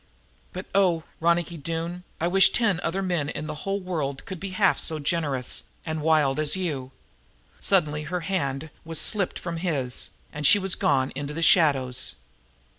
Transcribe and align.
But, 0.51 0.65
oh, 0.73 1.03
Ronicky 1.19 1.57
Doone, 1.57 2.03
I 2.19 2.27
wish 2.27 2.49
ten 2.49 2.79
other 2.79 3.03
men 3.03 3.29
in 3.29 3.45
the 3.45 3.53
whole 3.69 3.79
world 3.79 4.25
could 4.25 4.39
be 4.39 4.49
half 4.49 4.79
so 4.79 4.97
generous 4.97 5.65
and 5.85 6.01
wild 6.01 6.39
as 6.39 6.55
you!" 6.57 6.91
Suddenly 7.59 8.05
her 8.05 8.21
hand 8.21 8.71
was 8.83 8.99
slipped 8.99 9.37
from 9.37 9.57
his, 9.57 10.09
and 10.33 10.47
she 10.47 10.57
was 10.57 10.73
gone 10.73 11.11
into 11.13 11.35
the 11.35 11.43
shadows. 11.43 12.15